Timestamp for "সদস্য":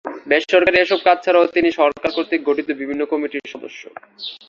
3.53-3.81